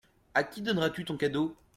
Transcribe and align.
À 0.33 0.43
qui 0.43 0.63
donneras-tu 0.63 1.05
ton 1.05 1.15
cadeau? 1.15 1.55